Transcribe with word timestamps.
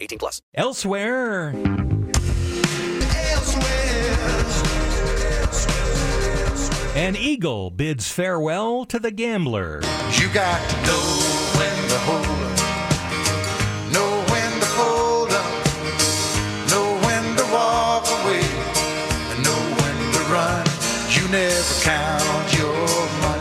18 0.00 0.18
plus. 0.18 0.42
Elsewhere. 0.54 1.54
An 6.98 7.14
eagle 7.14 7.70
bids 7.70 8.10
farewell 8.10 8.84
to 8.86 8.98
the 8.98 9.12
gambler. 9.12 9.80
You 10.18 10.28
got 10.34 10.58
to 10.68 10.76
know 10.82 11.06
when 11.56 11.88
to 11.90 11.98
hold 12.00 12.42
up, 12.42 12.58
know 13.92 14.24
when 14.32 14.52
to 14.58 14.66
fold 14.66 15.30
up, 15.30 15.52
know 16.70 16.98
when 17.06 17.36
to 17.36 17.44
walk 17.52 18.04
away, 18.18 18.42
and 19.30 19.44
know 19.44 19.62
when 19.78 20.12
to 20.12 20.20
run. 20.32 20.66
You 21.14 21.28
never 21.28 21.74
count 21.84 22.58
your 22.58 22.74
money. 23.22 23.37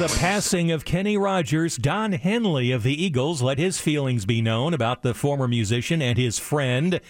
The 0.00 0.16
passing 0.18 0.70
of 0.70 0.86
Kenny 0.86 1.18
Rogers, 1.18 1.76
Don 1.76 2.12
Henley 2.12 2.72
of 2.72 2.84
the 2.84 3.04
Eagles 3.04 3.42
let 3.42 3.58
his 3.58 3.82
feelings 3.82 4.24
be 4.24 4.40
known 4.40 4.72
about 4.72 5.02
the 5.02 5.12
former 5.12 5.46
musician 5.46 6.00
and 6.00 6.16
his 6.16 6.38
friend. 6.38 7.02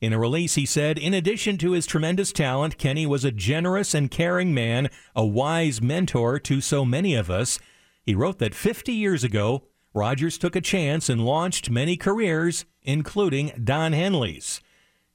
In 0.00 0.14
a 0.14 0.18
release, 0.18 0.54
he 0.54 0.64
said, 0.64 0.96
In 0.96 1.12
addition 1.12 1.58
to 1.58 1.72
his 1.72 1.84
tremendous 1.84 2.32
talent, 2.32 2.78
Kenny 2.78 3.04
was 3.04 3.22
a 3.22 3.30
generous 3.30 3.92
and 3.92 4.10
caring 4.10 4.54
man, 4.54 4.88
a 5.14 5.26
wise 5.26 5.82
mentor 5.82 6.38
to 6.38 6.62
so 6.62 6.86
many 6.86 7.14
of 7.14 7.28
us. 7.28 7.58
He 8.02 8.14
wrote 8.14 8.38
that 8.38 8.54
50 8.54 8.94
years 8.94 9.22
ago, 9.22 9.64
Rogers 9.92 10.38
took 10.38 10.56
a 10.56 10.62
chance 10.62 11.10
and 11.10 11.26
launched 11.26 11.68
many 11.68 11.98
careers, 11.98 12.64
including 12.82 13.52
Don 13.62 13.92
Henley's. 13.92 14.62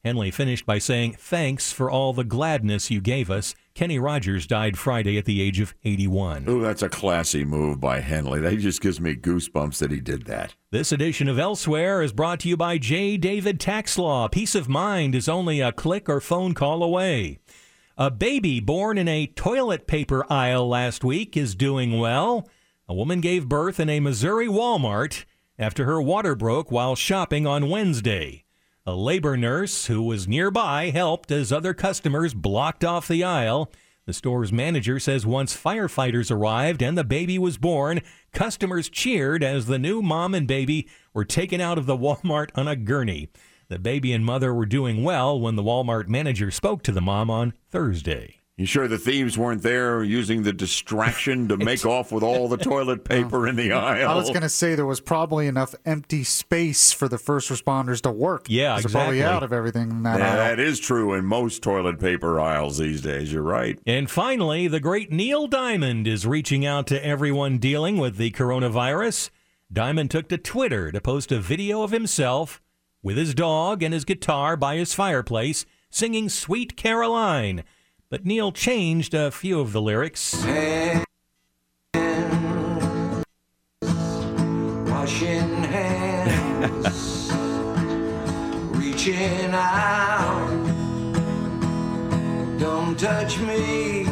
Henley 0.04 0.32
finished 0.32 0.66
by 0.66 0.80
saying, 0.80 1.14
Thanks 1.18 1.72
for 1.72 1.90
all 1.90 2.12
the 2.12 2.26
gladness 2.26 2.92
you 2.92 3.00
gave 3.00 3.32
us. 3.32 3.56
Kenny 3.74 3.98
Rogers 3.98 4.46
died 4.46 4.78
Friday 4.78 5.18
at 5.18 5.24
the 5.24 5.42
age 5.42 5.62
of 5.62 5.74
81. 5.86 6.44
Ooh, 6.50 6.62
that's 6.62 6.82
a 6.82 6.90
classy 6.90 7.46
move 7.46 7.80
by 7.80 8.02
Henley. 8.02 8.42
That 8.42 8.58
just 8.58 8.82
gives 8.82 9.00
me 9.00 9.16
goosebumps 9.16 9.78
that 9.78 9.92
he 9.92 10.02
did 10.02 10.26
that. 10.26 10.56
This 10.72 10.92
edition 10.92 11.30
of 11.30 11.40
Elsewhere 11.40 12.02
is 12.02 12.12
brought 12.12 12.42
to 12.42 12.50
you 12.50 12.58
by 12.58 12.78
J. 12.80 13.16
David 13.16 13.62
Tax 13.62 13.98
Law. 13.98 14.28
Peace 14.28 14.56
of 14.56 14.68
mind 14.68 15.16
is 15.16 15.30
only 15.30 15.62
a 15.62 15.72
click 15.72 16.10
or 16.10 16.20
phone 16.20 16.54
call 16.54 16.84
away. 16.84 17.40
A 17.98 18.12
baby 18.12 18.60
born 18.60 18.98
in 18.98 19.08
a 19.08 19.28
toilet 19.28 19.88
paper 19.88 20.26
aisle 20.30 20.68
last 20.68 21.06
week 21.06 21.38
is 21.38 21.56
doing 21.56 21.98
well. 21.98 22.50
A 22.90 22.94
woman 22.94 23.22
gave 23.22 23.48
birth 23.48 23.80
in 23.80 23.90
a 23.90 24.02
Missouri 24.02 24.48
Walmart 24.48 25.24
after 25.58 25.86
her 25.86 26.02
water 26.02 26.36
broke 26.36 26.72
while 26.72 26.96
shopping 26.96 27.48
on 27.48 27.70
Wednesday. 27.70 28.43
A 28.86 28.94
labor 28.94 29.38
nurse 29.38 29.86
who 29.86 30.02
was 30.04 30.28
nearby 30.28 30.90
helped 30.90 31.32
as 31.32 31.54
other 31.54 31.74
customers 31.74 32.34
blocked 32.34 32.84
off 32.84 33.08
the 33.08 33.24
aisle. 33.24 33.72
The 34.06 34.12
store's 34.12 34.52
manager 34.52 35.00
says 35.00 35.26
once 35.26 35.56
firefighters 35.56 36.30
arrived 36.30 36.82
and 36.82 36.98
the 36.98 37.06
baby 37.06 37.40
was 37.40 37.58
born, 37.58 38.02
customers 38.34 38.90
cheered 38.90 39.42
as 39.42 39.68
the 39.68 39.80
new 39.80 40.02
mom 40.02 40.36
and 40.36 40.46
baby 40.46 40.90
were 41.14 41.24
taken 41.24 41.62
out 41.62 41.78
of 41.78 41.86
the 41.86 41.96
Walmart 41.96 42.50
on 42.56 42.68
a 42.68 42.76
gurney. 42.76 43.30
The 43.70 43.80
baby 43.80 44.12
and 44.12 44.26
mother 44.26 44.54
were 44.54 44.66
doing 44.66 45.02
well 45.02 45.40
when 45.40 45.56
the 45.56 45.64
Walmart 45.64 46.10
manager 46.10 46.52
spoke 46.52 46.84
to 46.84 46.92
the 46.92 47.00
mom 47.00 47.30
on 47.30 47.54
Thursday. 47.70 48.43
You 48.56 48.68
sure 48.68 48.88
the 48.88 49.00
thieves 49.00 49.36
weren't 49.36 49.64
there 49.64 50.04
using 50.04 50.44
the 50.44 50.54
distraction 50.54 51.48
to 51.48 51.58
make 51.66 51.88
off 51.88 52.12
with 52.12 52.22
all 52.24 52.48
the 52.48 52.58
toilet 52.72 53.04
paper 53.04 53.48
in 53.48 53.56
the 53.56 53.72
aisle? 53.72 54.08
I 54.12 54.14
was 54.16 54.30
going 54.30 54.44
to 54.44 54.50
say 54.50 54.76
there 54.76 54.86
was 54.86 55.00
probably 55.00 55.48
enough 55.48 55.74
empty 55.88 56.24
space 56.24 56.92
for 56.92 57.08
the 57.08 57.18
first 57.18 57.50
responders 57.50 58.00
to 58.02 58.12
work. 58.12 58.46
Yeah, 58.50 58.76
'Cause 58.76 58.84
They're 58.84 58.92
probably 59.02 59.18
exactly. 59.18 59.36
out 59.38 59.42
of 59.44 59.54
everything 59.54 59.90
in 59.90 60.04
that 60.04 60.20
Yeah, 60.20 60.30
aisle. 60.30 60.38
that 60.38 60.60
is 60.60 60.80
true 60.80 61.16
in 61.16 61.26
most 61.26 61.64
toilet 61.64 62.00
paper 62.00 62.40
aisles 62.40 62.78
these 62.78 63.02
days. 63.02 63.34
You're 63.34 63.42
right. 63.42 63.80
And 63.88 64.08
finally, 64.10 64.68
the 64.68 64.80
great 64.80 65.12
Neil 65.12 65.48
Diamond 65.48 66.08
is 66.08 66.28
reaching 66.28 66.64
out 66.64 66.86
to 66.88 67.04
everyone 67.04 67.58
dealing 67.58 67.98
with 67.98 68.18
the 68.18 68.30
coronavirus. 68.30 69.32
Diamond 69.72 70.12
took 70.12 70.30
to 70.30 70.38
Twitter 70.38 70.92
to 70.92 71.02
post 71.02 71.32
a 71.32 71.40
video 71.40 71.82
of 71.82 71.90
himself 71.90 72.62
with 73.02 73.18
his 73.18 73.34
dog 73.34 73.82
and 73.82 73.96
his 73.96 74.06
guitar 74.06 74.56
by 74.56 74.76
his 74.76 74.94
fireplace 74.94 75.66
singing 75.90 76.30
Sweet 76.30 76.78
Caroline. 76.78 77.64
But 78.10 78.26
Neil 78.26 78.52
changed 78.52 79.14
a 79.14 79.32
few 79.32 79.60
of 79.60 79.72
the 79.74 79.82
lyrics. 79.82 80.34
Washing 84.88 85.64
hands, 85.64 87.32
reaching 88.78 89.52
out. 89.54 90.50
Don't 92.60 92.98
touch 92.98 93.40
me. 93.40 94.06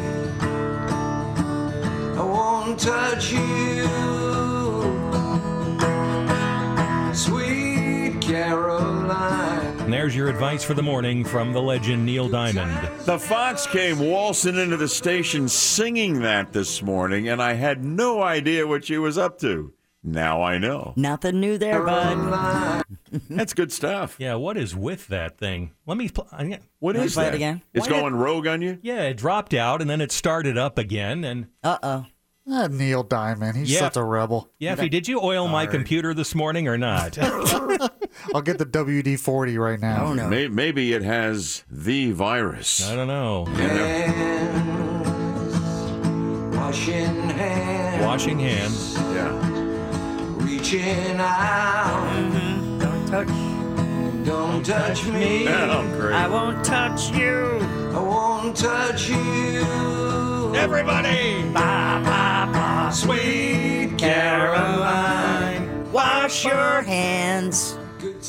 I 2.16 2.22
won't 2.22 2.78
touch 2.78 3.32
you. 3.32 3.71
And 9.92 10.00
there's 10.00 10.16
your 10.16 10.30
advice 10.30 10.64
for 10.64 10.72
the 10.72 10.82
morning 10.82 11.22
from 11.22 11.52
the 11.52 11.60
legend 11.60 12.06
Neil 12.06 12.26
Diamond. 12.26 12.72
The 13.04 13.18
Fox 13.18 13.66
came 13.66 13.98
waltzing 13.98 14.56
into 14.56 14.78
the 14.78 14.88
station 14.88 15.50
singing 15.50 16.22
that 16.22 16.50
this 16.54 16.80
morning, 16.80 17.28
and 17.28 17.42
I 17.42 17.52
had 17.52 17.84
no 17.84 18.22
idea 18.22 18.66
what 18.66 18.86
she 18.86 18.96
was 18.96 19.18
up 19.18 19.38
to. 19.40 19.74
Now 20.02 20.40
I 20.42 20.56
know. 20.56 20.94
Nothing 20.96 21.40
new 21.40 21.58
there, 21.58 21.82
bud. 21.84 22.84
That's 23.28 23.52
good 23.52 23.70
stuff. 23.70 24.16
Yeah, 24.18 24.36
what 24.36 24.56
is 24.56 24.74
with 24.74 25.08
that 25.08 25.36
thing? 25.36 25.72
Let 25.84 25.98
me. 25.98 26.08
Pl- 26.08 26.26
I- 26.32 26.60
What 26.78 26.96
Wanna 26.96 27.10
play 27.10 27.24
it 27.24 27.26
that? 27.32 27.34
again? 27.34 27.60
It's 27.74 27.86
Why 27.86 28.00
going 28.00 28.14
rogue 28.14 28.46
on 28.46 28.62
you? 28.62 28.78
yeah, 28.80 29.02
it 29.02 29.18
dropped 29.18 29.52
out 29.52 29.82
and 29.82 29.90
then 29.90 30.00
it 30.00 30.10
started 30.10 30.56
up 30.56 30.78
again. 30.78 31.22
And 31.22 31.48
Uh 31.62 31.76
oh. 31.82 32.06
Ah, 32.50 32.66
Neil 32.68 33.02
Diamond, 33.02 33.58
he's 33.58 33.70
Yeah. 33.70 33.80
such 33.80 33.98
a 33.98 34.02
rebel. 34.02 34.48
Yeffy, 34.58 34.88
did 34.90 35.06
you 35.06 35.20
oil 35.20 35.48
my 35.48 35.66
computer 35.66 36.14
this 36.14 36.34
morning 36.34 36.66
or 36.66 36.78
not? 36.78 37.18
I'll 38.34 38.42
get 38.42 38.58
the 38.58 38.66
WD 38.66 39.18
40 39.18 39.58
right 39.58 39.80
now. 39.80 40.06
Oh 40.06 40.14
no. 40.14 40.28
May- 40.28 40.48
Maybe 40.48 40.92
it 40.92 41.02
has 41.02 41.64
the 41.70 42.12
virus. 42.12 42.88
I 42.88 42.94
don't 42.94 43.08
know. 43.08 43.46
You 43.48 43.68
know? 43.68 44.18
Washing 46.54 47.28
hands, 47.30 48.04
Washing 48.04 48.38
hands. 48.38 48.94
Yeah. 48.96 49.38
reaching 50.44 51.16
out. 51.18 52.78
Don't 52.80 53.06
touch. 53.06 53.28
Don't 54.24 54.64
touch 54.64 55.04
me. 55.06 55.46
Oh, 55.48 55.86
great. 55.98 56.14
I 56.14 56.28
won't 56.28 56.64
touch 56.64 57.10
you. 57.10 57.58
I 57.94 57.98
won't 58.00 58.56
touch 58.56 59.08
you. 59.10 60.54
Everybody! 60.56 61.42
Sweet 62.92 63.96
Caroline. 63.98 65.90
Wash 65.92 66.44
your 66.44 66.82
hands. 66.82 67.76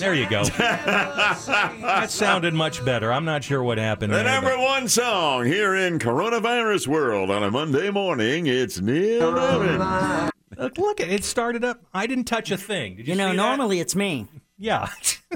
There 0.04 0.14
you 0.14 0.30
go. 0.30 0.44
that 0.58 2.08
sounded 2.10 2.54
much 2.54 2.84
better. 2.84 3.10
I'm 3.14 3.24
not 3.24 3.42
sure 3.42 3.64
what 3.64 3.78
happened. 3.78 4.12
The 4.12 4.18
there, 4.18 4.26
number 4.26 4.50
but- 4.50 4.60
one 4.60 4.90
song 4.90 5.46
here 5.46 5.76
in 5.76 5.98
coronavirus 5.98 6.88
world 6.88 7.32
on 7.32 7.42
a 7.42 7.50
Monday 7.50 7.90
morning. 7.90 8.48
It's 8.48 8.82
Neil 8.82 9.24
oh, 9.24 9.34
Diamond. 9.34 10.32
Look, 10.58 10.78
look, 10.78 11.00
it 11.00 11.24
started 11.24 11.64
up. 11.64 11.86
I 11.94 12.06
didn't 12.06 12.26
touch 12.26 12.52
a 12.52 12.58
thing. 12.58 12.98
Did 12.98 13.08
you, 13.08 13.14
You 13.14 13.18
know, 13.18 13.32
see 13.32 13.38
that? 13.38 13.44
normally 13.48 13.80
it's 13.80 13.96
me. 13.96 14.28
Yeah. 14.58 14.90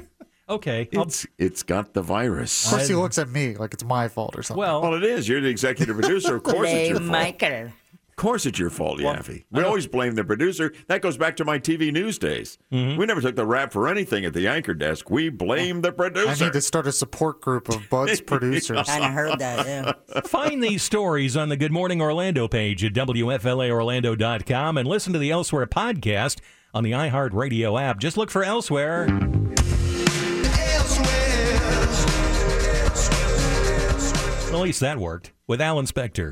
okay. 0.50 0.90
I'll- 0.94 1.04
It's 1.04 1.26
it's 1.38 1.64
got 1.64 1.94
the 1.94 2.02
virus. 2.02 2.66
Of 2.66 2.72
course, 2.72 2.90
he 2.90 2.96
looks 2.96 3.18
at 3.18 3.30
me 3.30 3.56
like 3.56 3.74
it's 3.74 3.86
my 3.86 4.10
fault 4.10 4.38
or 4.38 4.44
something. 4.44 4.60
well, 4.60 4.82
Well, 4.82 4.96
it 4.96 5.06
is. 5.06 5.30
You're 5.30 5.40
the 5.40 5.48
executive 5.48 5.96
producer. 5.96 6.36
Of 6.36 6.44
course, 6.44 6.68
it's 6.70 6.90
your 6.90 6.98
fault. 6.98 7.10
Michael. 7.10 7.72
Of 8.18 8.24
course, 8.24 8.48
it's 8.48 8.58
your 8.58 8.72
fault, 8.72 9.00
Yaffee. 9.00 9.46
We 9.52 9.62
always 9.62 9.86
blame 9.86 10.16
the 10.16 10.24
producer. 10.24 10.74
That 10.88 11.04
goes 11.04 11.18
back 11.18 11.36
to 11.36 11.46
my 11.46 11.60
TV 11.60 11.94
news 11.94 12.18
days. 12.18 12.58
Mm-hmm. 12.72 12.98
We 12.98 13.06
never 13.06 13.22
took 13.22 13.36
the 13.36 13.46
rap 13.46 13.72
for 13.72 13.88
anything 13.88 14.26
at 14.26 14.34
the 14.34 14.48
anchor 14.48 14.74
desk. 14.74 15.12
We 15.12 15.30
blame 15.30 15.82
the 15.82 15.92
producer. 15.92 16.28
I 16.28 16.48
need 16.48 16.54
to 16.54 16.62
start 16.62 16.88
a 16.88 16.92
support 16.92 17.42
group 17.42 17.70
of 17.70 17.88
Bud's 17.92 18.20
producers. 18.26 18.88
Kind 18.88 19.04
of 19.04 19.12
heard 19.12 19.38
that. 19.38 19.68
Yeah. 19.68 20.22
find 20.26 20.64
these 20.64 20.82
stories 20.82 21.38
on 21.38 21.50
the 21.50 21.58
Good 21.58 21.72
Morning 21.72 22.02
Orlando 22.02 22.48
page 22.48 22.84
at 22.84 22.94
WFLAOrlando.com 22.94 24.78
and 24.80 24.88
listen 24.88 25.14
to 25.14 25.20
the 25.20 25.30
Elsewhere 25.30 25.68
podcast 25.68 26.40
on 26.74 26.84
the 26.84 26.94
iHeartRadio 26.94 27.80
app. 27.80 28.00
Just 28.00 28.18
look 28.18 28.32
for 28.32 28.44
Elsewhere. 28.44 29.04
At 34.48 34.64
least 34.64 34.80
that 34.80 34.98
worked 34.98 35.34
with 35.46 35.62
Alan 35.62 35.86
Spector. 35.86 36.32